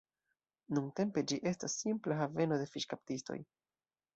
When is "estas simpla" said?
1.51-2.19